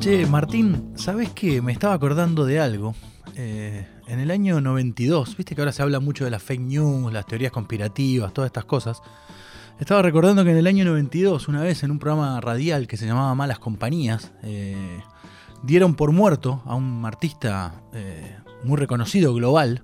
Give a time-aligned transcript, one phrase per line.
[0.00, 1.60] Che, Martín, ¿sabes qué?
[1.60, 2.94] Me estaba acordando de algo.
[3.36, 7.12] Eh, en el año 92, viste que ahora se habla mucho de las fake news,
[7.12, 9.02] las teorías conspirativas, todas estas cosas.
[9.78, 13.04] Estaba recordando que en el año 92, una vez en un programa radial que se
[13.04, 15.02] llamaba Malas Compañías, eh,
[15.62, 19.82] dieron por muerto a un artista eh, muy reconocido global,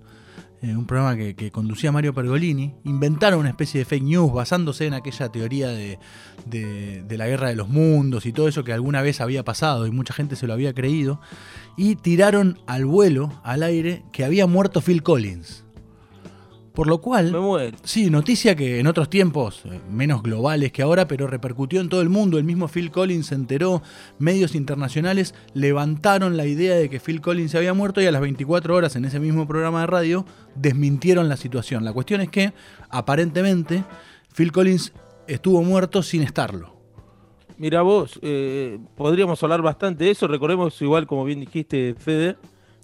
[0.63, 4.95] eh, un programa que, conducía Mario Pergolini, inventaron una especie de fake news basándose en
[4.95, 5.99] aquella teoría de,
[6.47, 9.91] de, la guerra de los mundos y todo eso que alguna vez había pasado y
[9.91, 11.21] mucha gente se lo había creído,
[11.77, 15.66] y tiraron al vuelo, al aire, que había muerto Phil Collins.
[16.77, 17.35] Por lo cual,
[17.85, 22.03] sí, noticia que en otros tiempos, eh, menos globales que ahora, pero repercutió en todo
[22.03, 22.37] el mundo.
[22.37, 23.83] El mismo Phil Collins se enteró,
[24.19, 28.21] medios internacionales levantaron la idea de que Phil Collins se había muerto y a las
[28.21, 31.83] 24 horas en ese mismo programa de radio desmintieron la situación.
[31.83, 32.53] La cuestión es que,
[32.91, 33.83] aparentemente,
[34.37, 34.93] Phil Collins
[35.29, 36.77] estuvo muerto sin estarlo.
[37.57, 40.29] Mira vos, eh, podríamos hablar bastante de eso.
[40.29, 42.37] Recordemos, igual como bien dijiste, Fede,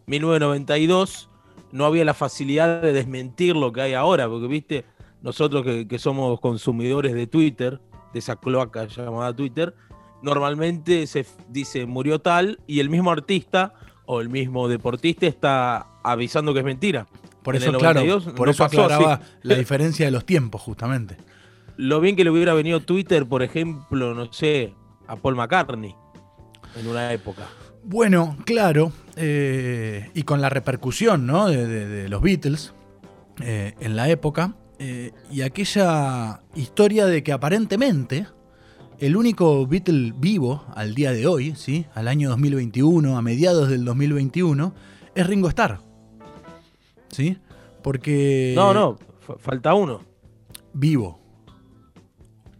[0.06, 1.28] 1992
[1.72, 4.84] no había la facilidad de desmentir lo que hay ahora, porque viste,
[5.22, 7.80] nosotros que, somos consumidores de Twitter,
[8.12, 9.74] de esa cloaca llamada Twitter,
[10.22, 16.52] normalmente se dice murió tal y el mismo artista o el mismo deportista está avisando
[16.52, 17.06] que es mentira.
[17.42, 18.02] Por eso, claro,
[18.36, 21.16] por eso aclaraba la diferencia de los tiempos, justamente.
[21.76, 24.74] Lo bien que le hubiera venido Twitter, por ejemplo, no sé,
[25.08, 25.96] a Paul McCartney
[26.76, 27.48] en una época.
[27.84, 31.48] Bueno, claro, eh, y con la repercusión ¿no?
[31.48, 32.74] de, los Beatles
[33.40, 38.26] eh, en la época, eh, y aquella historia de que aparentemente
[38.98, 41.86] el único Beatle vivo al día de hoy, ¿sí?
[41.94, 44.74] al año 2021, a mediados del 2021,
[45.14, 45.80] es Ringo Starr.
[47.08, 47.36] ¿Sí?
[47.82, 48.52] Porque...
[48.54, 48.96] No, no,
[49.38, 50.02] falta uno.
[50.72, 51.18] Vivo.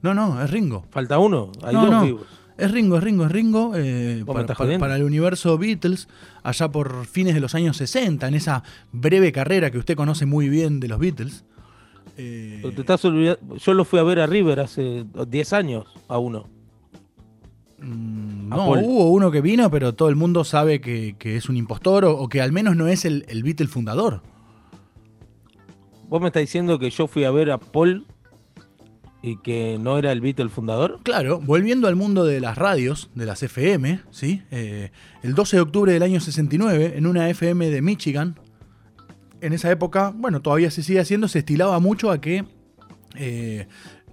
[0.02, 0.84] No, no, es Ringo.
[0.90, 2.41] Falta uno, hay dos vivos.
[2.62, 3.72] Es Ringo, es Ringo, es Ringo.
[3.74, 4.24] Eh,
[4.78, 6.06] para, el universo Beatles,
[6.44, 10.48] allá por fines de los años 60, en esa breve carrera que usted conoce muy
[10.48, 11.44] bien de los Beatles.
[12.16, 12.62] Eh,
[13.58, 16.48] yo lo fui a ver a River hace 10 años, a uno.
[17.80, 22.04] Mm, no, hubo uno que vino, pero todo el mundo sabe que, es un impostor
[22.04, 24.22] o, que al menos no es el, el Beatle fundador.
[26.08, 28.06] ¿Vos me estás diciendo que yo fui a ver a Paul
[29.22, 31.00] y que no era el Beatle fundador?
[31.04, 34.42] Claro, volviendo al mundo de las radios, de las FM, ¿sí?
[34.50, 34.90] Eh,
[35.22, 38.36] el 12 de octubre del año 69, en una FM de Michigan,
[39.40, 42.44] en esa época, bueno, todavía se sigue haciendo, se estilaba mucho a que
[43.14, 43.66] eh,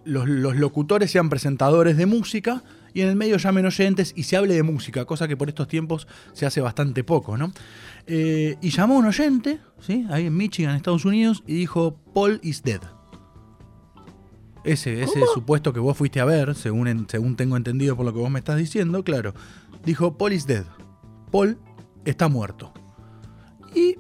[0.06, 4.56] los, locutores sean presentadores de música y en el medio llamen oyentes y se hable
[4.56, 7.52] de música, cosa que por estos tiempos se hace bastante poco, ¿no?
[8.08, 10.08] Eh, y llamó un oyente, ¿sí?
[10.09, 12.81] Ahí en Michigan, Estados Unidos, y dijo, Paul is dead.
[14.72, 18.19] Ese, ese supuesto que vos fuiste a ver, según, según tengo entendido por lo que
[18.19, 19.34] vos me estás diciendo, claro.
[19.84, 20.66] Dijo, Paul is dead.
[21.31, 21.57] Paul
[22.06, 22.74] está muerto.
[23.74, 23.96] Y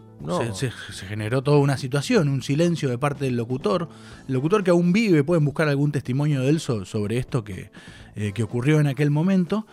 [0.53, 0.71] se,
[1.07, 3.89] generó toda una situación, un silencio de parte del locutor.
[4.27, 7.71] El locutor que aún vive, pueden buscar algún testimonio de él sobre esto que,
[8.15, 9.65] eh, que ocurrió en aquel momento.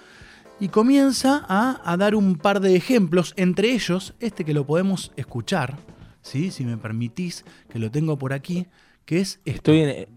[0.58, 5.76] Y comienza a, dar un par de ejemplos, entre ellos este que lo podemos escuchar,
[6.22, 6.50] ¿sí?
[6.50, 8.66] si me permitís, que lo tengo por aquí,
[9.04, 9.40] que es...
[9.44, 10.15] Estoy en,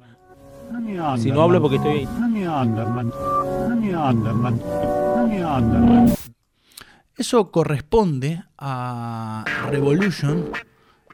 [1.18, 2.08] si no hablo porque estoy
[7.16, 10.46] Eso corresponde a Revolution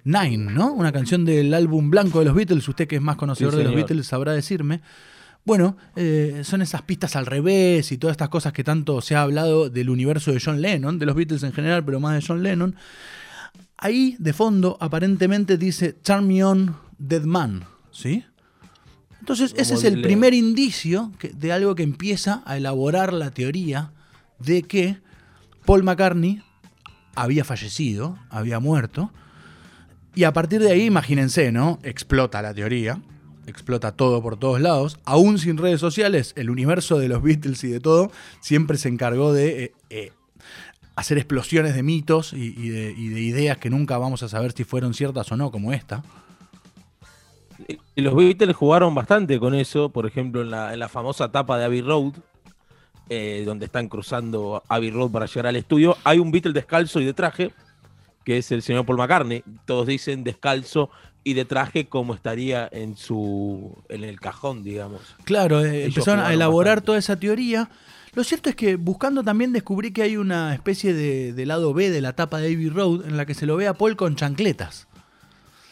[0.04, 0.72] 9, ¿no?
[0.74, 2.68] Una canción del álbum blanco de los Beatles.
[2.68, 4.82] Usted que es más conocedor de los Beatles sabrá decirme.
[5.46, 9.22] Bueno, eh, son esas pistas al revés y todas estas cosas que tanto se ha
[9.22, 12.42] hablado del universo de John Lennon, de los Beatles en general, pero más de John
[12.42, 12.76] Lennon.
[13.78, 18.24] Ahí, de fondo, aparentemente dice Turn Me On, Dead Man, ¿sí?
[19.26, 23.92] Entonces, ese es el primer indicio de algo que empieza a elaborar la teoría
[24.38, 25.00] de que
[25.66, 26.44] Paul McCartney
[27.16, 29.12] había fallecido, había muerto.
[30.14, 31.80] Y a partir de ahí, imagínense, ¿no?
[31.82, 33.02] Explota la teoría,
[33.48, 35.00] explota todo por todos lados.
[35.06, 38.12] Aún sin redes sociales, el universo de los Beatles y de todo
[38.42, 40.12] siempre se encargó de eh, eh,
[40.96, 44.66] hacer explosiones de mitos y, de, y de ideas que nunca vamos a saber si
[44.66, 46.04] fueron ciertas o no, como esta.
[47.96, 51.82] Y los Beatles jugaron bastante con eso, por ejemplo, en la, famosa etapa de Abbey
[51.82, 52.14] Road,
[53.10, 57.06] eh, donde están cruzando Abbey Road para llegar al estudio, hay un Beatle descalzo y
[57.06, 57.54] de traje,
[58.24, 59.44] que es el señor Paul McCartney.
[59.66, 60.90] Todos dicen descalzo
[61.24, 65.02] y de traje como estaría en su en el cajón, digamos.
[65.24, 67.70] Claro, eh, empezaron a elaborar toda esa teoría.
[68.14, 71.90] Lo cierto es que buscando también descubrí que hay una especie de, de lado B
[71.90, 74.16] de la etapa de Abbey Road en la que se lo ve a Paul con
[74.16, 74.88] chancletas.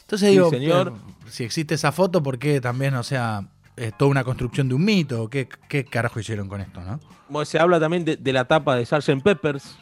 [0.03, 0.93] Entonces digo, señor.
[1.27, 4.85] si existe esa foto, ¿por qué también, o sea, eh, toda una construcción de un
[4.85, 5.29] mito.
[5.29, 6.99] ¿Qué, ¿Qué carajo hicieron con esto, no?
[7.29, 9.23] Bueno, se habla también de, de la tapa de Sgt.
[9.23, 9.77] Peppers,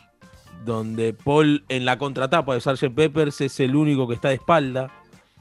[0.64, 2.94] donde Paul en la contratapa de Sgt.
[2.96, 4.92] Peppers es el único que está de espalda,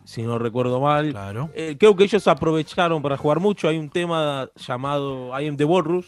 [0.04, 1.10] si no recuerdo mal.
[1.10, 1.50] Claro.
[1.54, 3.68] Eh, creo que ellos aprovecharon para jugar mucho.
[3.68, 6.06] Hay un tema llamado I am the Walrus.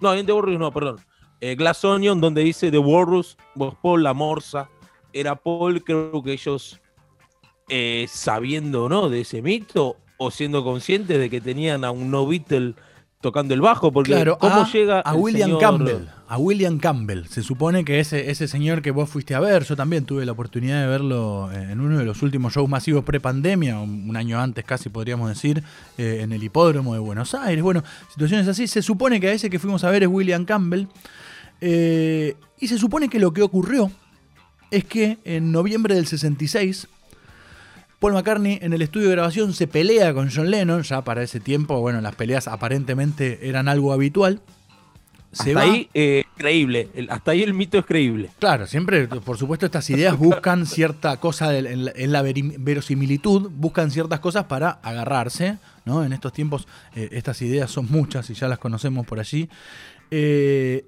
[0.00, 0.96] No, I am the Walrus no, perdón.
[1.40, 4.68] Eh, Glass Onion, donde dice The Walrus, vos Paul, la morsa.
[5.12, 6.80] Era Paul, creo que ellos,
[7.68, 12.26] eh, sabiendo no de ese mito, o siendo conscientes de que tenían a un no
[12.26, 12.74] Beatle
[13.20, 16.08] tocando el bajo, porque Claro, ¿cómo a, llega a William señor- Campbell.
[16.28, 17.24] A William Campbell.
[17.26, 20.32] Se supone que ese, ese señor que vos fuiste a ver, yo también tuve la
[20.32, 24.38] oportunidad de verlo eh, en uno de los últimos shows masivos pre-pandemia, un un año
[24.38, 25.62] antes casi podríamos decir,
[25.98, 27.62] eh, en el hipódromo de Buenos Aires.
[27.62, 28.66] Bueno, situaciones así.
[28.68, 30.86] Se supone que a ese que fuimos a ver es William Campbell.
[31.60, 33.90] eh, y se supone que lo que ocurrió
[34.70, 36.88] es que en noviembre del 66
[38.04, 41.40] Paul McCartney en el estudio de grabación se pelea con John Lennon, ya para ese
[41.40, 44.42] tiempo, bueno, las peleas aparentemente eran algo habitual.
[45.32, 46.90] Se hasta va, ahí, eh, creíble.
[46.94, 48.28] El- hasta ahí el mito es creíble.
[48.38, 53.50] claro, siempre, por supuesto, estas ideas buscan cierta cosa en la, en la veri- verosimilitud,
[53.50, 55.56] buscan ciertas cosas para agarrarse,
[55.86, 56.04] ¿no?
[56.04, 59.48] En estos tiempos eh, estas ideas son muchas y ya las conocemos por allí.
[60.10, 60.84] Eh,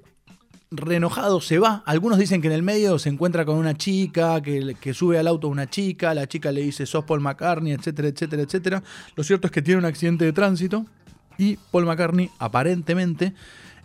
[0.70, 1.82] reenojado se va.
[1.86, 5.26] Algunos dicen que en el medio se encuentra con una chica, que, que sube al
[5.26, 8.82] auto una chica, la chica le dice sos Paul McCartney, etcétera, etcétera, etcétera.
[9.14, 10.86] Lo cierto es que tiene un accidente de tránsito
[11.38, 13.34] y Paul McCartney aparentemente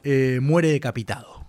[0.04, 1.42] eh, muere decapitado.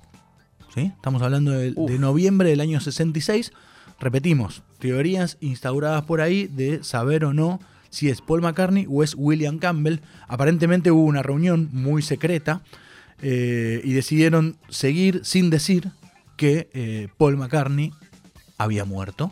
[0.74, 0.92] ¿Sí?
[0.94, 3.52] Estamos hablando de, de noviembre del año 66.
[4.00, 9.14] Repetimos, teorías instauradas por ahí de saber o no si es Paul McCartney o es
[9.16, 10.00] William Campbell.
[10.28, 12.62] Aparentemente hubo una reunión muy secreta
[13.22, 15.90] eh, y decidieron seguir sin decir
[16.36, 17.92] que eh, Paul McCartney
[18.58, 19.30] había muerto.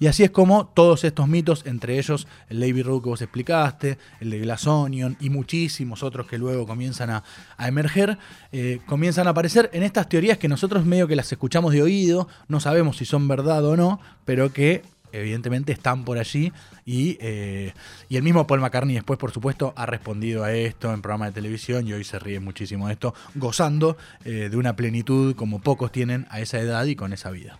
[0.00, 3.98] Y así es como todos estos mitos, entre ellos el Lady Road que vos explicaste,
[4.20, 7.24] el de Glass Onion y muchísimos otros que luego comienzan a,
[7.56, 8.18] a emerger,
[8.52, 12.28] eh, comienzan a aparecer en estas teorías que nosotros medio que las escuchamos de oído,
[12.48, 14.82] no sabemos si son verdad o no, pero que
[15.20, 16.52] evidentemente están por allí
[16.84, 17.72] y, eh,
[18.08, 21.40] y el mismo Paul McCartney después, por supuesto, ha respondido a esto en programas de
[21.40, 25.92] televisión y hoy se ríe muchísimo de esto, gozando eh, de una plenitud como pocos
[25.92, 27.58] tienen a esa edad y con esa vida.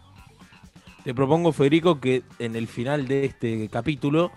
[1.05, 4.33] Te propongo, Federico, que en el final de este capítulo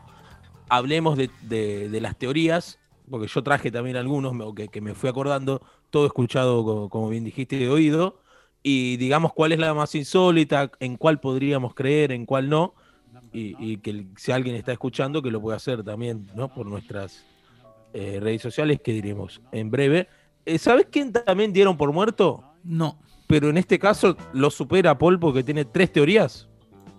[0.70, 2.80] hablemos de, de- las teorías,
[3.10, 4.34] porque yo traje también algunos
[4.72, 8.22] que, me fui acordando, todo escuchado, co- como, bien dijiste, de oído,
[8.64, 12.76] y digamos cuál es la más insólita, en cuál podríamos creer, en cuál no,
[13.34, 16.48] y, y que si alguien está escuchando, que lo pueda hacer también, ¿no?
[16.54, 17.26] Por nuestras
[17.94, 20.08] eh, redes sociales, que diremos en breve.
[20.46, 22.44] Eh, ¿Sabes quién también dieron por muerto?
[22.64, 23.00] No.
[23.28, 26.48] Pero en este caso lo supera Paul porque tiene tres teorías.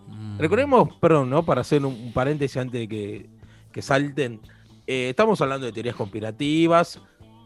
[0.09, 0.38] Mm.
[0.38, 1.43] Recordemos, perdón, ¿no?
[1.44, 3.31] Para hacer un, un paréntesis antes de que,
[3.73, 4.41] que salten.
[4.88, 7.00] eh, estamos hablando de teorías conspirativas,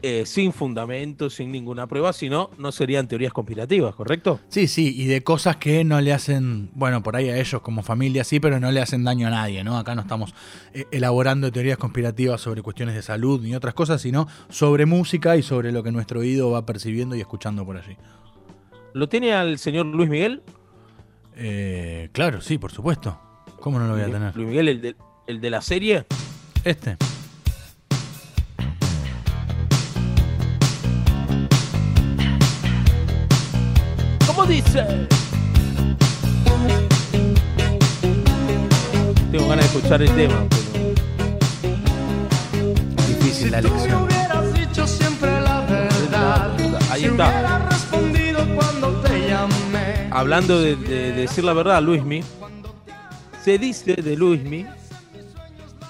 [0.04, 4.40] eh, sin fundamento, sin ninguna prueba, si no, no serían teorías conspirativas, ¿correcto?
[4.48, 7.84] Sí, sí, y de cosas que no le hacen, bueno, por ahí a ellos como
[7.84, 9.78] familia sí, pero no le hacen daño a nadie, ¿no?
[9.78, 10.34] Acá no estamos
[10.74, 15.42] eh, elaborando teorías conspirativas sobre cuestiones de salud ni otras cosas, sino sobre música y
[15.42, 17.96] sobre lo que nuestro oído va percibiendo y escuchando por allí.
[18.94, 20.42] ¿Lo tiene al señor Luis Miguel?
[21.36, 23.18] Eh, claro, sí, por supuesto.
[23.60, 24.36] ¿Cómo no lo voy a tener?
[24.36, 24.96] Luis Miguel, el de,
[25.28, 26.06] el de la serie.
[26.64, 26.96] Este.
[34.52, 34.84] Dice?
[39.30, 40.44] Tengo ganas de escuchar el tema.
[40.50, 40.62] pero-
[43.08, 44.08] Difícil la elección.
[46.90, 47.68] Ahí está.
[50.10, 52.22] Hablando de, de- de decir la verdad, Luismi,
[53.42, 54.66] se dice de Luismi.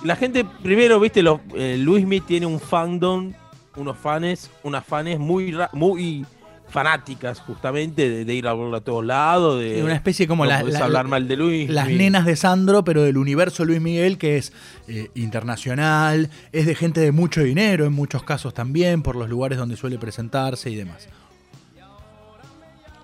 [0.04, 3.32] La gente, primero, viste, los, eh, Luismi tiene un fandom,
[3.76, 6.24] unos fans, unas fans muy, muy
[6.72, 9.60] fanáticas, justamente, de, de ir a verlo a todos lados.
[9.60, 11.70] De, una especie como no la- podés la- hablar la- mal de Luis.
[11.70, 14.52] Las nenas de Sandro, pero del universo Luis Miguel, que es
[14.88, 19.58] eh, internacional, es de gente de mucho dinero en muchos casos también, por los lugares
[19.58, 21.08] donde suele presentarse y demás.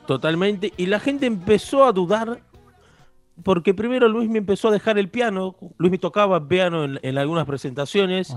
[0.07, 0.73] Totalmente.
[0.77, 2.41] Y la gente empezó a dudar
[3.45, 5.55] porque primero Luis me empezó a dejar el piano.
[5.77, 8.35] Luis me tocaba piano en, en algunas presentaciones.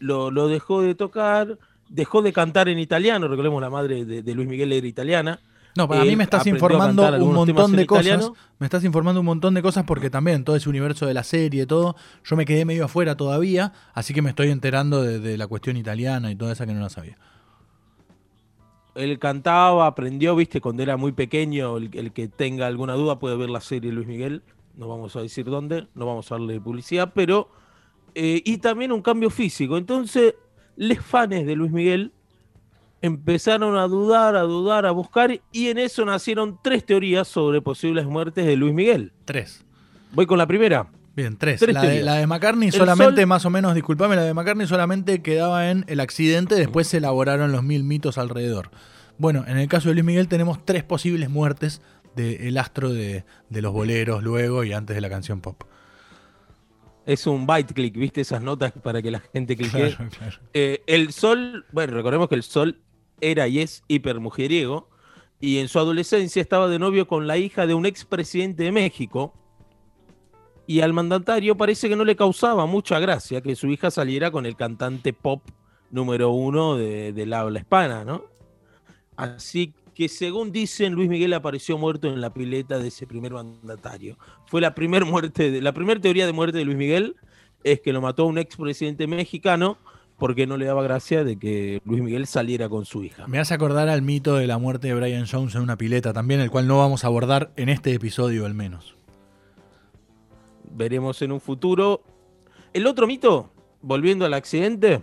[0.00, 1.58] Lo dejó de tocar.
[1.88, 3.28] Dejó de cantar en italiano.
[3.28, 5.40] Recordemos, la madre de, de Luis Miguel era italiana.
[5.76, 8.06] No, para Él mí me estás informando un montón de cosas.
[8.06, 8.34] italiano.
[8.60, 11.64] Me estás informando un montón de cosas porque también todo ese universo de la serie
[11.64, 15.36] y todo, yo me quedé medio afuera todavía, así que me estoy enterando de, de
[15.36, 17.18] la cuestión italiana y toda esa que no la sabía.
[18.94, 21.76] Él cantaba, aprendió, viste, cuando era muy pequeño.
[21.78, 24.42] El, el que tenga alguna duda puede ver la serie Luis Miguel.
[24.76, 27.48] No vamos a decir dónde, no vamos a darle publicidad, pero.
[28.14, 29.76] eh, y también un cambio físico.
[29.76, 30.34] Entonces,
[30.76, 32.12] los fans de Luis Miguel
[33.02, 38.06] empezaron a dudar, a dudar, a buscar, y en eso nacieron tres teorías sobre posibles
[38.06, 39.12] muertes de Luis Miguel.
[39.24, 39.64] Tres.
[40.12, 40.86] Voy con la primera.
[41.14, 41.60] Bien, tres.
[41.60, 44.32] Tres la, de, la de McCartney El solamente, sol- más o menos, disculpame, la de
[44.34, 48.70] McCartney solamente quedaba en el accidente, después se elaboraron los mil mitos alrededor.
[49.18, 51.82] Bueno, en el caso de Luis Miguel tenemos tres posibles muertes
[52.16, 55.62] del astro de, de los boleros luego y antes de la canción pop.
[57.06, 58.22] Es un byte click, ¿viste?
[58.22, 59.94] Esas notas para que la gente clique.
[59.96, 60.36] Claro, claro.
[60.54, 62.80] Eh, el Sol, bueno, recordemos que el Sol
[63.20, 64.88] era y es hipermujeriego
[65.40, 69.34] y en su adolescencia estaba de novio con la hija de un expresidente de México
[70.66, 74.46] y al mandatario parece que no le causaba mucha gracia que su hija saliera con
[74.46, 75.42] el cantante pop
[75.90, 78.24] número uno de- del habla hispana, ¿no?
[79.16, 84.18] Así que según dicen, Luis Miguel apareció muerto en la pileta de ese primer mandatario.
[84.46, 87.16] Fue la primera muerte, de- la primera teoría de muerte de Luis Miguel
[87.62, 89.78] es que lo mató un expresidente mexicano
[90.18, 93.26] porque no le daba gracia de que Luis Miguel saliera con su hija.
[93.26, 96.40] Me hace acordar al mito de la muerte de Brian Jones en una pileta también,
[96.40, 98.96] el cual no vamos a abordar en este episodio al menos.
[100.70, 102.02] Veremos en un futuro.
[102.72, 103.50] El otro mito,
[103.82, 105.02] volviendo al accidente,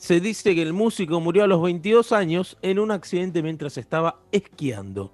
[0.00, 4.20] se dice que el músico murió a los 22 años en un accidente mientras estaba
[4.32, 5.12] esquiando.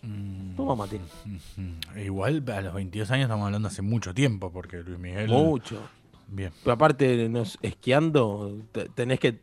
[0.00, 1.98] Mm, Toma, ujú.
[2.02, 5.28] Igual a los 22 años estamos hablando hace mucho tiempo, porque Luis Miguel...
[5.28, 5.82] Mucho.
[6.28, 6.50] Bien.
[6.64, 7.30] Pero aparte,
[7.60, 9.40] esquiando, te- tenés que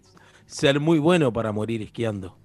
[0.47, 2.35] ser muy bueno para morir esquiando.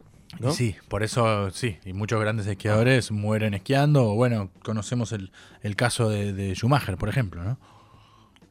[0.51, 5.33] Sí, por eso sí, y muchos grandes esquiadores mueren esquiando, bueno, conocemos el,
[5.63, 7.59] el caso de, de Schumacher, por ejemplo, ¿no?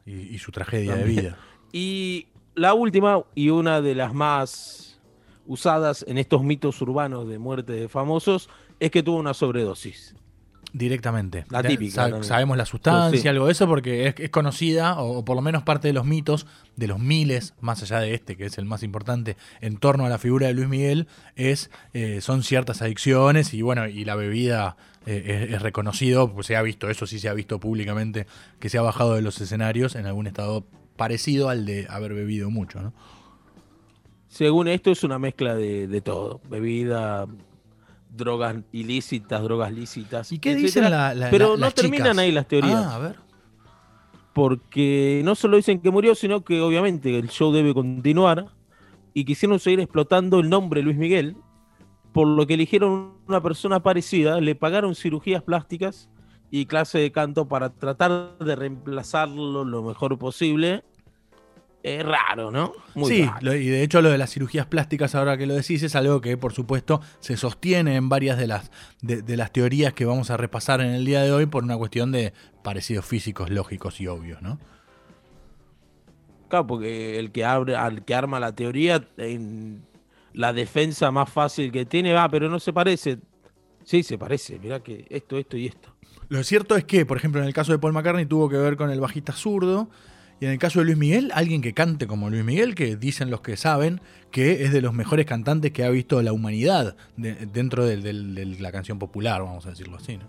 [0.04, 1.38] Y, y su tragedia de vida.
[1.72, 2.26] Y
[2.58, 5.00] la última, y una de las más
[5.46, 8.50] usadas en estos mitos urbanos de muerte de famosos,
[8.80, 10.14] es que tuvo una sobredosis.
[10.70, 11.46] Directamente.
[11.48, 13.26] La típica sa- sabemos la sustancia, Sí.
[13.28, 16.04] algo de eso, porque es, es conocida, o, o por lo menos parte de los
[16.04, 16.46] mitos,
[16.76, 20.10] de los miles, más allá de este, que es el más importante, en torno a
[20.10, 24.76] la figura de Luis Miguel, es eh, son ciertas adicciones y bueno, y la bebida
[25.06, 28.26] eh, es, es reconocido, pues se ha visto, eso sí se ha visto públicamente,
[28.60, 30.66] que se ha bajado de los escenarios en algún estado
[30.98, 32.92] parecido al de haber bebido mucho, ¿no?
[34.26, 37.26] Según esto, es una mezcla de, de todo: bebida,
[38.14, 40.30] drogas ilícitas, drogas lícitas.
[40.32, 40.66] ¿Y qué etcétera.
[40.66, 42.18] dicen la- la- Pero la- no las terminan chicas?
[42.18, 42.84] ahí las teorías.
[42.84, 43.16] Ah, a ver.
[44.34, 48.46] porque no solo dicen que murió, sino que obviamente el show debe continuar
[49.12, 51.36] y quisieron seguir explotando el nombre Luis Miguel,
[52.12, 56.08] por lo que eligieron una persona parecida, le pagaron cirugías plásticas
[56.52, 60.84] y clase de canto para tratar de reemplazarlo lo mejor posible.
[61.96, 62.72] Es raro, ¿no?
[62.94, 63.38] Muy sí, raro.
[63.42, 66.20] lo- y de hecho lo de las cirugías plásticas, ahora que lo decís, es algo
[66.20, 70.30] que por supuesto se sostiene en varias de las, de, de las teorías que vamos
[70.30, 74.06] a repasar en el día de hoy por una cuestión de parecidos físicos, lógicos y
[74.06, 74.58] obvios, ¿no?
[76.48, 79.82] Claro, porque el que abre, al que arma la teoría, en
[80.32, 83.18] la defensa más fácil que tiene, va, pero no se parece.
[83.84, 85.94] Sí, se parece, mirá que esto, esto y esto.
[86.28, 88.76] Lo cierto es que, por ejemplo, en el caso de Paul McCartney tuvo que ver
[88.76, 89.88] con el bajista zurdo.
[90.40, 93.30] Y en el caso de Luis Miguel, alguien que cante como Luis Miguel, que dicen
[93.30, 97.34] los que saben que es de los mejores cantantes que ha visto la humanidad de-
[97.46, 100.16] dentro de la canción popular, vamos a decirlo así.
[100.16, 100.24] ¿no?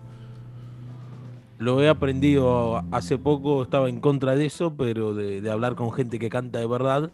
[1.58, 6.18] Lo he aprendido hace poco, estaba en contra de eso, pero de, hablar con gente
[6.18, 7.12] que canta de verdad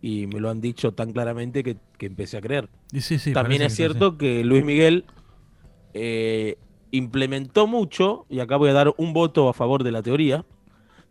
[0.00, 2.70] y me lo han dicho tan claramente que, que empecé a creer.
[2.92, 5.04] Y sí, sí, También es que cierto que Luis Miguel
[5.92, 6.56] eh,
[6.92, 10.46] implementó mucho, y acá voy a dar un voto a favor de la teoría,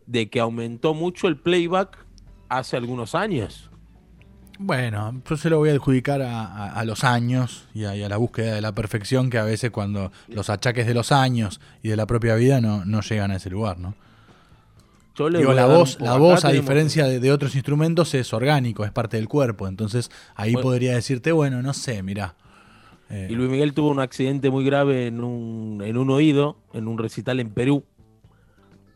[0.08, 1.98] de que aumentó mucho el playback
[2.50, 3.70] hace algunos años.
[4.60, 8.04] Bueno, yo se lo voy a adjudicar a, a- a los años y a, y
[8.04, 11.60] a la búsqueda de la perfección que a veces cuando los achaques de los años
[11.82, 13.96] y de la propia vida no, no llegan a ese lugar, ¿no?
[15.16, 18.92] Yo Digo, la voz, la voz a diferencia de, de otros instrumentos es orgánico, es
[18.92, 20.70] parte del cuerpo, entonces ahí Bueno.
[20.70, 22.36] podría decirte, bueno, no sé, mirá.
[23.12, 26.88] eh, Y Luis Miguel tuvo un accidente muy grave en un, en un oído, en
[26.88, 27.84] un recital en Perú.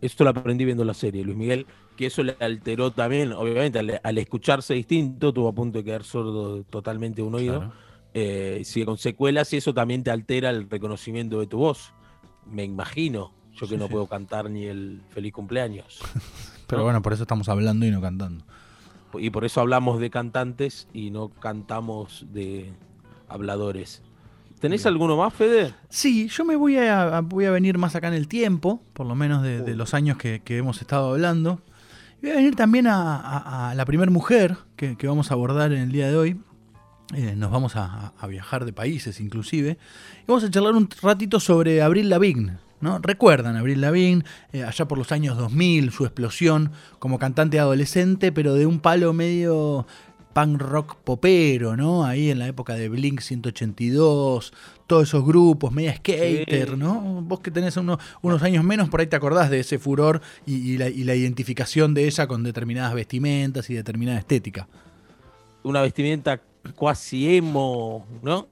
[0.01, 3.99] Esto lo aprendí viendo la serie, Luis Miguel, que eso le alteró también, obviamente, al,
[4.03, 7.59] al escucharse distinto, tuvo a punto de quedar sordo totalmente un oído.
[7.59, 7.73] claro.
[8.13, 11.91] Eh, sigue con secuelas y eso también te altera el reconocimiento de tu voz.
[12.49, 13.91] Me imagino, yo que Sí, no sí.
[13.91, 15.99] puedo cantar ni el feliz cumpleaños.
[16.67, 18.43] Pero bueno, por eso estamos hablando y no cantando.
[19.19, 22.71] Y por eso hablamos de cantantes y no cantamos de
[23.27, 24.01] habladores.
[24.59, 25.73] ¿Tenés alguno más, Fede?
[25.89, 29.13] Sí, yo me voy a, voy a venir más acá en el tiempo, por lo
[29.15, 29.77] menos de, de Uy.
[29.77, 31.61] los años que, que hemos estado hablando.
[32.21, 35.35] Y voy a venir también a, a- a la primera mujer que, que vamos a
[35.35, 36.41] abordar en el día de hoy.
[37.13, 39.77] Eh, nos vamos a, a- a viajar de países inclusive.
[40.23, 42.57] Y vamos a charlar un ratito sobre Abril Lavigne.
[42.81, 42.97] ¿no?
[42.99, 44.23] Recuerdan a Abril Lavigne,
[44.53, 49.13] eh, allá por los años 2000, su explosión como cantante adolescente, pero de un palo
[49.13, 49.85] medio
[50.37, 52.05] punk rock popero, ¿no?
[52.05, 54.53] Ahí en la época de Blink 182,
[54.85, 56.75] todos esos grupos, media skater, Sí.
[56.77, 57.23] ¿no?
[57.23, 60.73] Vos que tenés uno- unos años menos, por ahí te acordás de ese furor y,
[60.73, 64.67] y la, y la identificación de ella con determinadas vestimentas y determinada estética.
[65.63, 66.39] Una vestimenta
[66.75, 68.47] cuasi emo, ¿no?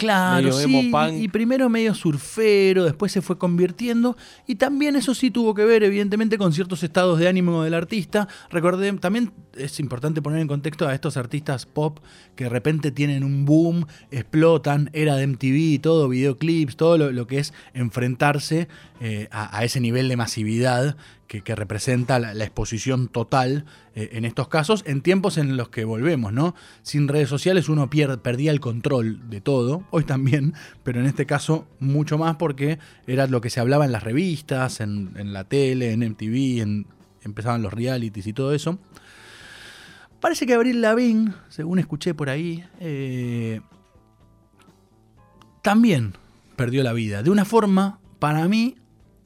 [0.00, 1.22] Claro, Medio emo sí, punk.
[1.22, 4.16] y primero medio surfero, después se fue convirtiendo,
[4.46, 8.26] y también eso sí tuvo que ver, evidentemente, con ciertos estados de ánimo del artista.
[8.48, 11.98] Recordé, también es importante poner en contexto a estos artistas pop
[12.34, 17.26] que de repente tienen un boom, explotan, era de MTV, todo, videoclips, todo lo, lo
[17.26, 18.68] que es enfrentarse
[19.00, 20.96] eh, a, a ese nivel de masividad
[21.38, 26.32] que, representa la, exposición total eh, en estos casos, en tiempos en los que volvemos,
[26.32, 26.56] ¿no?
[26.82, 31.26] Sin redes sociales uno pier- perdía el control de todo, hoy también, pero en este
[31.26, 35.92] caso mucho más porque era lo que se hablaba en las revistas, en, la tele,
[35.92, 36.84] en MTV,
[37.22, 38.80] empezaban los realities y todo eso.
[40.20, 43.60] Parece que Abril Lavigne, según escuché por ahí, eh,
[45.62, 46.14] también
[46.56, 47.22] perdió la vida.
[47.22, 48.79] De una forma, para mí,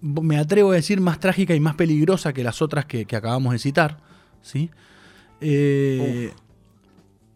[0.05, 3.55] me atrevo a decir, más trágica y más peligrosa que las otras que, que acabamos
[3.55, 3.99] de citar.
[4.43, 4.71] ¿sí?
[5.41, 6.33] Eh,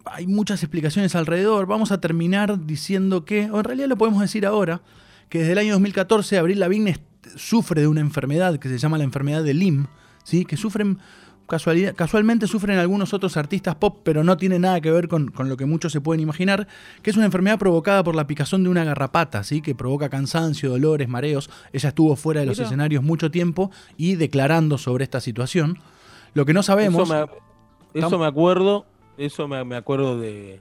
[0.04, 1.66] hay muchas explicaciones alrededor.
[1.66, 4.82] Vamos a terminar diciendo que, o en realidad lo podemos decir ahora,
[5.30, 6.98] que desde el año 2014 Abril Lavigne
[7.36, 9.86] sufre de una enfermedad que se llama la enfermedad de Lyme,
[10.22, 10.44] ¿sí?
[10.44, 10.98] que sufren
[11.48, 15.48] casualidad, casualmente sufren algunos otros artistas pop, pero no tiene nada que ver con, con
[15.48, 16.68] lo que muchos se pueden imaginar,
[17.02, 19.60] que es una enfermedad provocada por la picazón de una garrapata, ¿sí?
[19.62, 21.50] que provoca cansancio, dolores, mareos.
[21.72, 22.66] Ella estuvo fuera de los Mira.
[22.68, 25.78] escenarios mucho tiempo y declarando sobre esta situación.
[26.34, 27.08] Lo que no sabemos...
[27.10, 27.26] Eso
[27.94, 28.86] me, eso Tam- me acuerdo,
[29.16, 30.60] eso me, me acuerdo de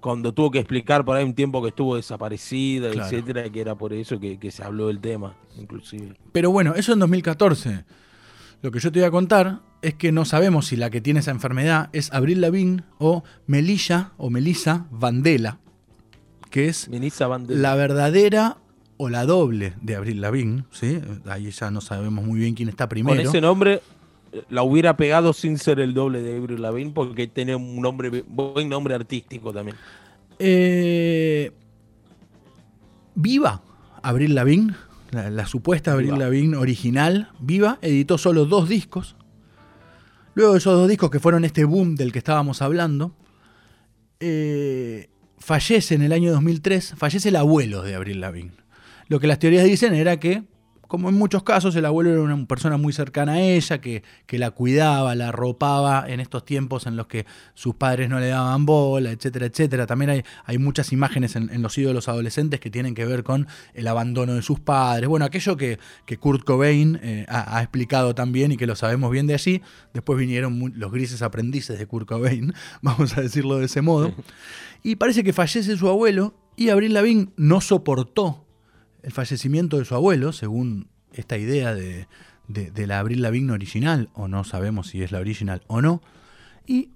[0.00, 3.06] cuando tuvo que explicar por ahí un tiempo que estuvo desaparecida, Claro.
[3.06, 6.14] etcétera, que era por eso que, que se habló del tema, inclusive.
[6.32, 7.84] Pero bueno, eso en 2014.
[8.62, 11.20] Lo que yo te voy a contar es que no sabemos si la que tiene
[11.20, 15.58] esa enfermedad es Abril Lavigne o Melilla o Melissa Vandela,
[16.50, 16.88] que es
[17.48, 18.58] la verdadera
[18.98, 21.00] o la doble de Abril Lavigne, ¿sí?
[21.24, 23.22] Ahí ya no sabemos muy bien quién está con primero.
[23.22, 23.80] ese nombre
[24.32, 28.22] eh, la hubiera pegado sin ser el doble de Avril Lavigne porque tiene un nombre
[28.28, 29.78] buen nombre artístico también.
[30.38, 31.50] Eh,
[33.14, 33.62] Viva,
[34.02, 34.74] Abril Lavigne,
[35.10, 36.18] la, la supuesta Abril Viva.
[36.18, 39.16] Lavigne original, Viva, editó solo dos discos.
[40.34, 43.14] Luego de esos dos discos que fueron este boom del que estábamos hablando,
[44.20, 48.52] eh, fallece en el año 2003, fallece el abuelo de Abril Lavigne.
[49.08, 50.44] Lo que las teorías dicen era que,
[50.90, 54.40] como en muchos casos, el abuelo era una persona muy cercana a ella, que, que
[54.40, 58.66] la cuidaba, la arropaba en estos tiempos en los que sus padres no le daban
[58.66, 59.86] bola, etcétera, etcétera.
[59.86, 63.46] También hay, hay muchas imágenes en, en los ídolos adolescentes que tienen que ver con
[63.72, 65.08] el abandono de sus padres.
[65.08, 69.12] Bueno, aquello que, que Kurt Cobain eh, ha, ha explicado también y que lo sabemos
[69.12, 69.62] bien de allí.
[69.94, 74.12] Después vinieron los grises aprendices de Kurt Cobain, vamos a decirlo de ese modo.
[74.82, 78.44] Y parece que fallece su abuelo y Abril Lavigne no soportó
[79.02, 82.06] el fallecimiento de su abuelo, según esta idea de,
[82.48, 86.00] de- de la Abril Lavigne original, o no sabemos si es la original o no,
[86.66, 86.90] y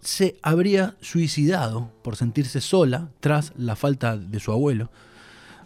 [0.00, 4.90] se habría suicidado por sentirse sola tras la falta de su abuelo.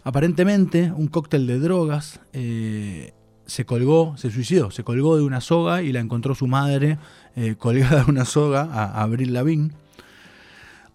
[0.03, 3.13] Aparentemente, un cóctel de drogas eh,
[3.45, 6.97] se colgó, se suicidó, se colgó de una soga y la encontró su madre
[7.35, 9.71] eh, colgada de una soga a Abril Lavigne.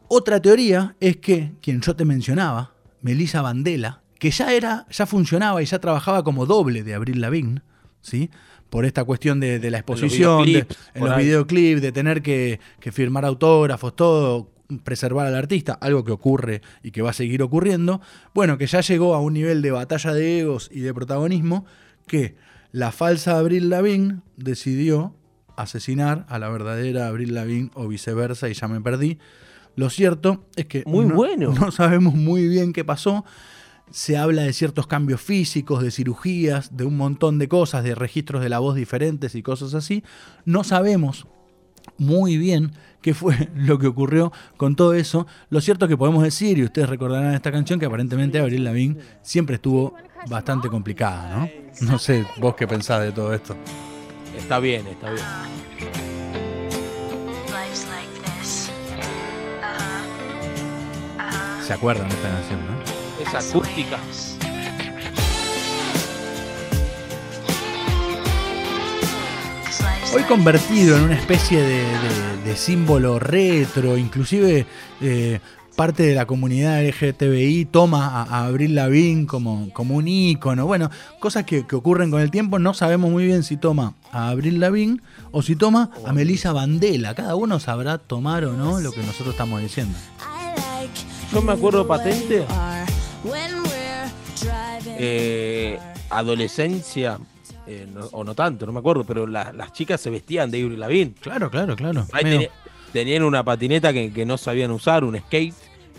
[0.08, 5.60] Otra teoría es que quien yo te mencionaba, Melissa Vandela, que ya era, ya funcionaba
[5.62, 7.62] y ya trabajaba como doble de Abril Lavigne,
[8.00, 8.30] ¿sí?
[8.70, 12.22] Por esta cuestión de, de la exposición, de- videoclips, en por los videoclips, de tener
[12.22, 14.52] que, que firmar autógrafos, todo,
[14.84, 18.00] preservar al artista, algo que ocurre y que va a seguir ocurriendo.
[18.32, 21.64] Bueno, que ya llegó a un nivel de batalla de egos y de protagonismo
[22.06, 22.36] que
[22.70, 25.16] la falsa Abril Lavigne decidió
[25.56, 29.18] asesinar a la verdadera Abril Lavigne o viceversa y ya me perdí.
[29.76, 31.52] Lo cierto es que Muy no, bueno.
[31.52, 33.24] no sabemos muy bien qué pasó.
[33.90, 38.42] Se habla de ciertos cambios físicos, de cirugías, de un montón de cosas, de registros
[38.42, 40.04] de la voz diferentes y cosas así.
[40.44, 41.26] No sabemos
[41.98, 42.72] muy bien
[43.02, 45.26] qué fue lo que ocurrió con todo eso.
[45.48, 49.00] Lo cierto es que podemos decir, y ustedes recordarán esta canción, que aparentemente Abril Lavigne
[49.22, 49.94] siempre estuvo
[50.28, 51.48] bastante complicada, ¿no?
[51.80, 53.56] No sé vos qué pensás de todo esto.
[54.36, 55.24] Está bien, está bien.
[61.66, 62.79] ¿Se acuerdan de esta canción, no?
[63.20, 63.98] Es acústica.
[70.14, 74.66] Hoy convertido en una especie de, de- de símbolo retro, inclusive
[75.00, 75.38] eh,
[75.76, 80.66] parte de la comunidad LGTBI toma a, a Avril Lavigne como, como un ícono.
[80.66, 82.58] Bueno, cosas que, que ocurren con el tiempo.
[82.58, 87.14] No sabemos muy bien si toma a Avril Lavigne o si toma a Melissa Bandela.
[87.14, 89.96] Cada uno sabrá tomar o no lo que nosotros estamos diciendo.
[91.32, 92.44] Yo me acuerdo patente.
[94.98, 95.78] Eh,
[96.10, 97.18] adolescencia,
[97.66, 100.62] eh, no- o no tanto, no me acuerdo, pero la- las chicas se vestían de
[100.62, 101.14] Avril Lavigne.
[101.20, 102.06] Claro, claro, claro.
[102.12, 102.50] Ahí Medio- teni-
[102.92, 105.54] tenían una patineta que, que no sabían usar, un skate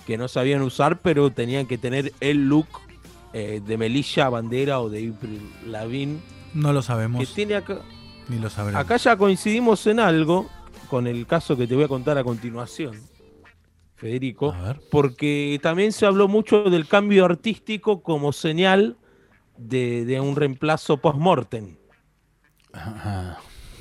[0.06, 2.68] que no sabían usar, pero tenían que tener el look
[3.34, 6.20] eh, de Melilla Bandera o de Avril Lavigne.
[6.54, 7.78] no lo Que sabemos, tiene acá,
[8.28, 8.82] ni lo sabremos.
[8.84, 10.50] acá ya coincidimos en algo
[10.90, 13.00] con el caso que te voy a contar a continuación,
[14.02, 14.56] Federico,
[14.90, 18.98] porque también se habló mucho del cambio artístico como señal
[19.58, 21.78] de, de un reemplazo post-mortem.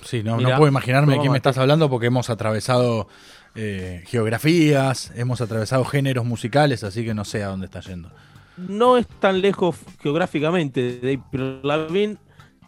[0.05, 3.09] Sí, no, no puedo imaginarme de qué me estás hablando porque hemos atravesado
[3.55, 8.13] eh, geografías, hemos atravesado géneros musicales, así que no sé a dónde está yendo.
[8.59, 11.19] no es tan lejos geográficamente de
[11.63, 12.19] Lavigne,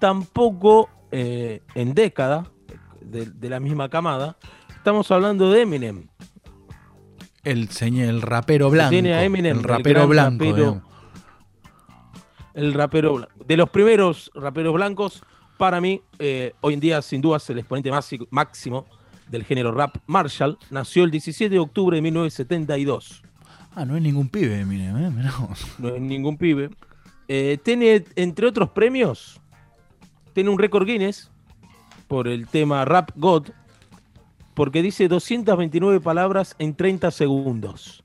[0.01, 2.47] tampoco eh, en década
[3.03, 4.39] de, de la misma camada.
[4.75, 6.09] Estamos hablando de Eminem.
[7.45, 8.91] El, señor, el rapero blanco.
[8.91, 10.45] tiene a Eminem, el rapero blanco.
[10.45, 10.83] rapero.
[12.55, 15.23] El rapero blan- de los primeros raperos blancos,
[15.59, 18.87] para mí, eh, hoy en día sin duda es el exponente máxi- máximo
[19.29, 20.59] del género rap Marshall.
[20.71, 23.23] Nació el 17 de octubre de 1972.
[23.75, 25.11] Ah, no es ningún pibe, Eminem, ¿eh?
[25.79, 26.71] No es ningún pibe.
[27.29, 29.41] Eh, tiene, entre otros premios,
[30.35, 31.31] tiene un récord Guinness
[32.07, 33.49] por el tema Rap God,
[34.55, 38.03] porque dice 229 palabras en 30 segundos.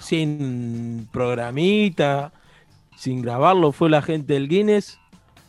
[0.00, 2.32] Sin programita,
[2.96, 4.98] sin grabarlo, fue la gente del Guinness,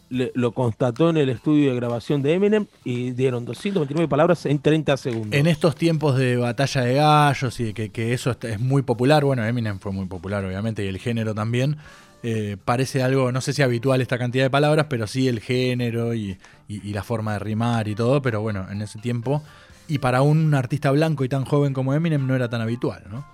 [0.10, 4.96] lo constató en el estudio de grabación de Eminem y dieron 229 palabras en 30
[4.98, 5.34] segundos.
[5.34, 9.44] En estos tiempos de batalla de gallos y de que, eso es muy popular, bueno,
[9.44, 11.78] Eminem fue muy popular, obviamente, y el género también.
[12.22, 16.14] eh, parece algo, no sé si habitual esta cantidad de palabras, pero sí el género
[16.14, 19.42] y la forma de rimar y todo, pero bueno, en ese tiempo.
[19.88, 23.26] Y para un artista blanco y tan joven como Eminem no era tan habitual, ¿no?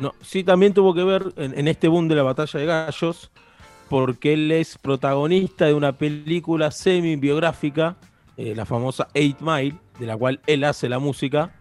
[0.00, 3.30] No, sí, también tuvo que ver en, este boom de la batalla de gallos,
[3.88, 7.96] porque él es protagonista de una película semi-biográfica,
[8.36, 11.54] eh, la famosa Eight Mile, de la cual él hace la música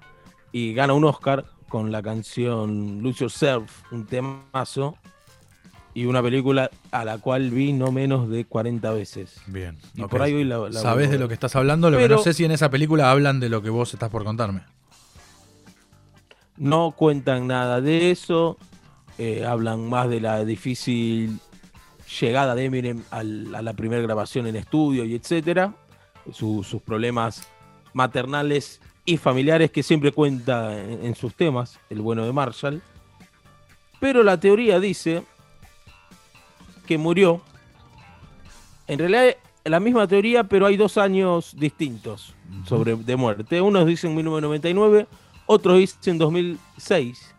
[0.51, 4.97] y gana un Oscar con la canción Lose Yourself, un temazo,
[6.01, 9.41] y una película a la cual vi no menos de 40 veces.
[9.47, 9.77] Bien.
[9.95, 12.15] Y por ahí hoy la, la Sabés de lo que estás hablando, lo que Pero-
[12.17, 14.61] no sé si en esa película hablan de lo que vos estás por contarme.
[16.57, 18.57] No cuentan nada de eso.
[19.21, 21.39] eh, hablan más de la difícil
[22.21, 25.73] llegada de Eminem al- a la primera grabación en estudio y etcétera.
[26.31, 27.45] Su- sus problemas
[27.91, 32.81] maternales y familiares que siempre cuenta en, en sus temas, el bueno de Marshall.
[33.99, 35.23] Pero la teoría dice
[36.89, 37.39] que murió.
[38.87, 42.33] En realidad la misma teoría, pero hay dos años distintos
[42.65, 43.61] sobre de muerte.
[43.61, 45.05] Unos dicen 1999,
[45.45, 47.35] otros dicen 2006.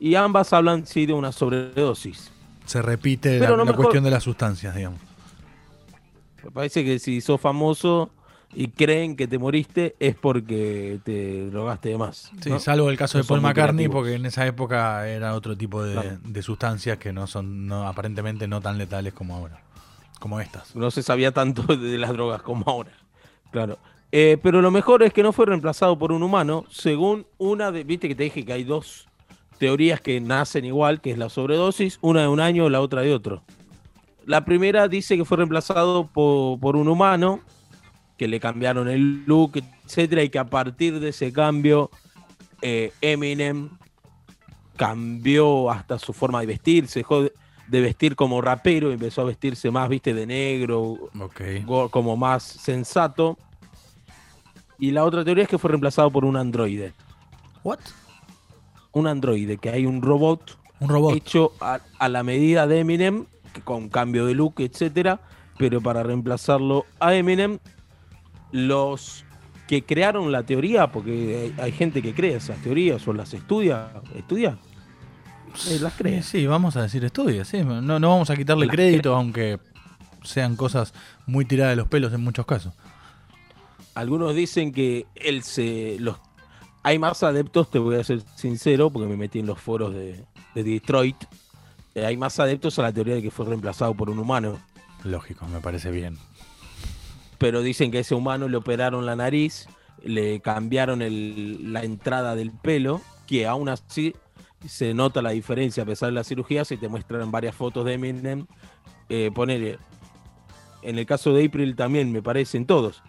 [0.00, 2.32] Y ambas hablan sí de una sobredosis.
[2.64, 4.98] Se repite Pero la, no la mejor- cuestión de las sustancias, digamos.
[6.42, 8.08] Me parece que si sos famoso
[8.54, 12.30] y creen que te moriste es porque te drogaste de más.
[12.42, 12.58] Sí, ¿no?
[12.58, 15.92] salvo el caso No de Paul McCartney, porque en esa época era otro tipo de,
[15.92, 16.18] Claro.
[16.24, 19.60] de sustancias que no son no, aparentemente no tan letales como ahora.
[20.18, 20.74] Como estas.
[20.76, 22.90] No se sabía tanto de las drogas como ahora.
[23.50, 23.78] Claro.
[24.12, 27.84] Eh, pero lo mejor es que no fue reemplazado por un humano, según una de.
[27.84, 29.06] Viste que te dije que hay dos
[29.58, 33.14] teorías que nacen igual, que es la sobredosis, una de un año, la otra de
[33.14, 33.42] otro.
[34.26, 37.40] La primera dice que fue reemplazado po- por, un humano,
[38.20, 39.52] que le cambiaron el look,
[39.86, 41.88] etcétera, y que a partir de ese cambio,
[42.60, 43.70] eh, Eminem
[44.76, 47.32] cambió hasta su forma de vestir, se dejó de-
[47.80, 51.40] vestir como rapero, y empezó a vestirse más, viste, de negro, Ok.
[51.64, 53.38] go- como más sensato.
[54.78, 56.92] Y la otra teoría es que fue reemplazado por un androide.
[57.64, 57.78] ¿What?
[58.92, 61.14] Un androide, que hay un robot Un robot.
[61.16, 65.20] hecho a, a la medida de Eminem, que con cambio de look, etcétera,
[65.56, 67.58] pero para reemplazarlo a Eminem,
[68.52, 69.24] los
[69.68, 73.92] que crearon la teoría, porque hay, hay gente que cree esas teorías o las estudia,
[74.16, 74.58] estudia,
[75.68, 76.22] eh, las cree.
[76.22, 77.62] Sí, vamos a decir estudios, sí.
[77.62, 79.58] No, no vamos a quitarle Las crédito, aunque
[80.22, 80.92] sean cosas
[81.26, 82.74] muy tiradas de los pelos en muchos casos.
[83.94, 86.16] Algunos dicen que él se los
[86.82, 90.24] hay más adeptos, te voy a ser sincero, porque me metí en los foros de,
[90.54, 91.16] de Detroit.
[91.94, 94.58] eh, hay más adeptos a la teoría de que fue reemplazado por un humano.
[95.04, 96.16] Lógico, me parece bien.
[97.40, 99.66] Pero dicen que a ese humano le operaron la nariz,
[100.04, 104.14] le cambiaron el- la entrada del pelo, que aún así
[104.68, 107.94] se nota la diferencia a pesar de la cirugía, si te muestran varias fotos de
[107.94, 108.46] Eminem,
[109.08, 109.78] eh, ponele,
[110.82, 113.02] en el caso de April también me parecen todos.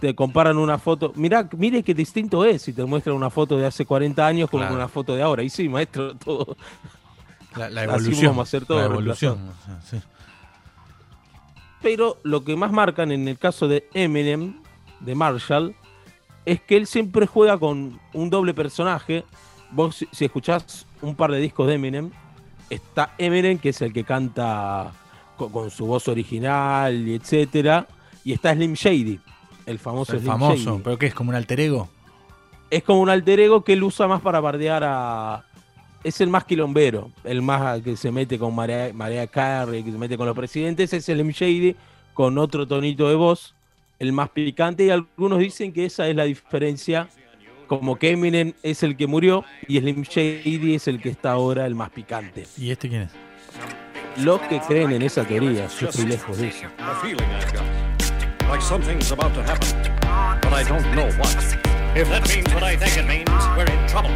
[0.00, 3.66] Te comparan una foto, mirá, mire qué distinto es si te muestran una foto de
[3.66, 4.74] hace 40 años con Claro.
[4.74, 5.42] una foto de ahora.
[5.42, 6.56] Y sí, maestro, todo.
[7.54, 8.26] La, la Así evolución.
[8.32, 9.38] vamos a hacer todo, la evolución.
[9.88, 9.98] sí.
[11.84, 14.54] Pero lo que más marcan en el caso de Eminem,
[15.00, 15.74] de Marshall,
[16.46, 19.22] es que él siempre juega con un doble personaje.
[19.70, 22.10] Vos, si- escuchás un par de discos de Eminem,
[22.70, 24.92] está Eminem, que es el que canta
[25.36, 27.86] co- con, su voz original y etcétera.
[28.24, 29.20] Y está Slim Shady,
[29.66, 30.82] el famoso El Slim famoso, Shady.
[30.82, 31.90] pero que es como un alter ego.
[32.70, 35.44] Es como un alter ego que él usa más para bardear a.
[36.04, 39.96] Es el más quilombero, el más que se mete con María, María Carey, que se
[39.96, 41.32] mete con los presidentes, es el M.
[41.32, 41.74] Shady
[42.12, 43.54] con otro tonito de voz,
[43.98, 47.08] el más picante, y algunos dicen que esa es la diferencia,
[47.66, 51.66] como que Eminem es el que murió y Slim Shady es el que está ahora
[51.66, 52.46] el más picante.
[52.58, 53.10] ¿Y este quién es?
[54.22, 56.66] Los que creen en esa teoría, yo estoy lejos de eso.
[58.50, 59.68] Like something's about to happen.
[60.42, 61.34] But I don't know what.
[61.96, 64.10] If that means what I think it means, we're in trouble.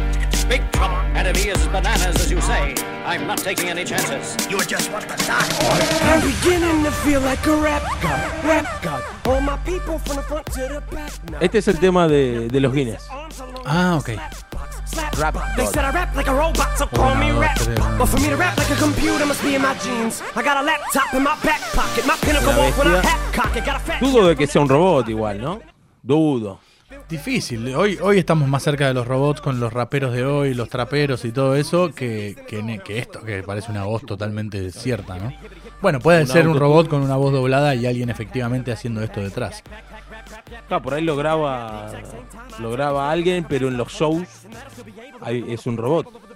[0.49, 0.97] Big trouble.
[1.15, 2.73] Enemy is bananas, as you say.
[3.05, 4.35] I'm not taking any chances.
[4.49, 5.45] You're just what the start
[6.03, 9.03] I'm beginning to feel like a rap god, rap god.
[9.27, 11.41] All my people from the front to the back.
[11.41, 13.07] Este es el tema de, de los Guinness.
[13.63, 14.09] Ah, ok.
[15.19, 17.57] Rap They said I rap like a robot, so call me no, rap.
[17.99, 20.23] But for me to rap like a computer must be in my jeans.
[20.35, 23.55] I got a laptop in my back pocket, my pinnacle walk when I hat cock
[23.55, 23.65] it.
[23.65, 25.61] Got a fat Dudo de que sea un robot igual, ¿no?
[26.01, 26.59] Dudo.
[27.09, 27.75] Difícil.
[27.75, 31.25] Hoy, hoy estamos más cerca de los robots con los raperos de hoy, los traperos
[31.25, 35.33] y todo eso, que, que, esto, que parece una voz totalmente cierta, ¿no?
[35.81, 39.63] Bueno, puede ser un robot con una voz doblada y alguien efectivamente haciendo esto detrás.
[40.83, 41.91] Por ahí lo graba,
[42.59, 44.27] lo graba alguien, pero en los shows
[45.21, 46.28] ahí es un robot.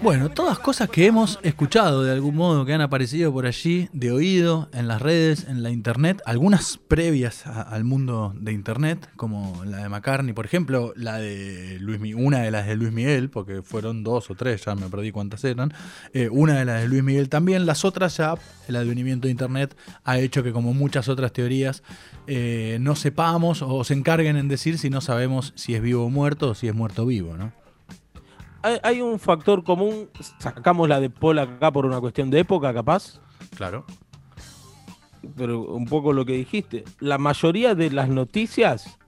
[0.00, 4.12] Bueno, todas cosas que hemos escuchado de algún modo, que han aparecido por allí, de
[4.12, 9.78] oído, en las redes, en la internet, algunas previas al mundo de internet, como la
[9.78, 14.04] de McCartney, por ejemplo, la de Luis una de las de Luis Miguel, porque fueron
[14.04, 15.74] dos o tres, ya me perdí cuántas eran,
[16.12, 18.36] eh, una de las de Luis Miguel también, las otras ya,
[18.68, 21.82] el advenimiento de internet ha hecho que como muchas otras teorías,
[22.28, 26.08] eh, no sepamos o se encarguen en decir si no sabemos si es vivo o
[26.10, 27.52] muerto o si es muerto vivo, ¿no?
[28.68, 32.72] Hay, hay un factor común, sacamos la de Paul acá por una cuestión de época,
[32.74, 33.20] capaz,
[33.56, 33.84] Claro.
[35.36, 36.84] pero un poco lo que dijiste.
[37.00, 38.98] La mayoría de las noticias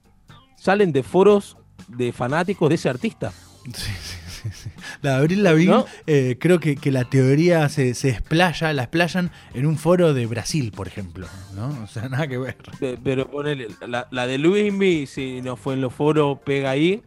[0.57, 3.31] salen de foros de fanáticos de ese artista.
[3.65, 4.69] Sí, sí, sí, sí.
[5.01, 5.85] La de Abril Lavigne, ¿No?
[6.07, 10.25] eh, creo que, que la teoría se, se explaya, la explayan en un foro de
[10.25, 11.67] Brasil, por ejemplo, ¿no?
[11.83, 12.57] O sea, nada que ver.
[12.79, 17.03] Pe- Pero ponele, la, la de Luismi, si no fue en los foros, pega ahí.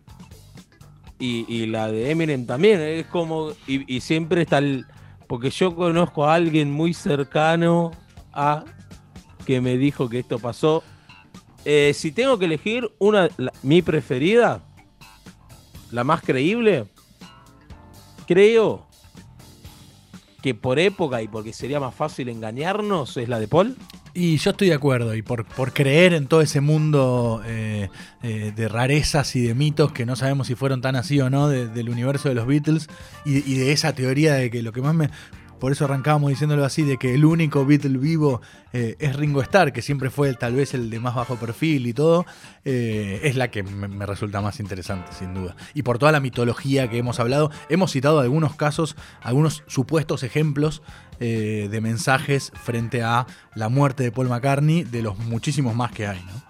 [1.27, 3.53] Y, la de Eminem también, es como.
[3.67, 4.85] Y, siempre está el.
[5.27, 7.93] Porque yo conozco a alguien muy cercano
[8.33, 8.65] a
[9.47, 10.83] que me dijo que esto pasó.
[11.65, 13.29] Eh, si tengo que elegir una,
[13.63, 14.63] mi preferida,
[15.91, 16.87] la más creíble,
[18.27, 18.87] creo
[20.43, 23.77] que por época y porque sería más fácil engañarnos es la de Paul.
[24.17, 27.89] Y yo estoy de acuerdo, y por, por creer en todo ese mundo eh,
[28.23, 31.49] eh, de rarezas y de mitos que no sabemos si fueron tan así o no
[31.49, 32.89] de- del universo de los Beatles,
[33.25, 35.11] y, y de esa teoría de que lo que más me...
[35.65, 38.43] Por eso arrancábamos diciéndolo así, de que el único Beatle vivo
[38.75, 41.95] eh, es Ringo Starr, que siempre fue tal vez el de más bajo perfil y
[41.95, 42.27] todo,
[42.67, 45.57] eh, es la que me, resulta más interesante, sin duda.
[45.73, 50.83] Y por toda la mitología que hemos hablado, hemos citado algunos casos, algunos supuestos ejemplos
[51.19, 56.07] eh, de mensajes frente a la muerte de Paul McCartney, de los muchísimos más que
[56.07, 56.43] hay, ¿no?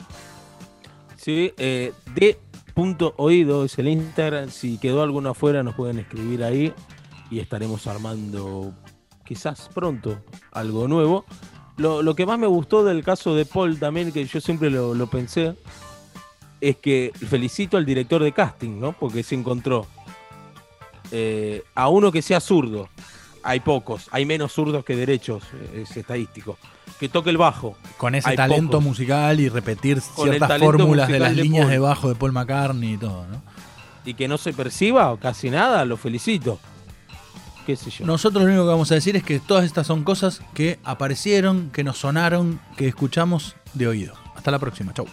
[1.18, 2.37] Sí, de
[2.74, 4.50] punto oído es el Instagram.
[4.50, 6.74] Si quedó alguno afuera, nos pueden escribir ahí
[7.31, 8.74] y estaremos armando
[9.25, 10.19] quizás pronto
[10.53, 11.25] algo nuevo.
[11.77, 14.95] Lo, lo que más me gustó del caso de Paul también, que yo siempre lo,
[14.95, 15.55] lo pensé,
[16.61, 18.93] es que felicito al director de casting, ¿no?
[18.93, 19.87] Porque se encontró
[21.11, 22.89] eh, a uno que sea zurdo.
[23.43, 26.57] Hay pocos, hay menos zurdos que derechos, eh, es estadístico.
[26.99, 27.77] Que toque el bajo.
[27.99, 28.85] Con ese Hay talento pocos.
[28.85, 32.95] musical y repetir Con ciertas fórmulas de las de líneas de bajo de Paul McCartney
[32.95, 33.43] y todo, ¿no?
[34.07, 36.59] y que no se perciba o casi nada, lo felicito.
[38.05, 41.70] Nosotros lo único que vamos a decir es que todas estas son cosas que aparecieron,
[41.70, 44.14] que nos sonaron, que escuchamos de oído.
[44.37, 45.07] Hasta la próxima, chau.